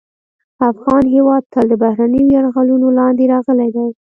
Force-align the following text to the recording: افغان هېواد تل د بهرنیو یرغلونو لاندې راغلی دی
افغان 0.71 1.03
هېواد 1.15 1.43
تل 1.53 1.65
د 1.69 1.73
بهرنیو 1.83 2.33
یرغلونو 2.35 2.87
لاندې 2.99 3.23
راغلی 3.33 3.69
دی 3.75 3.87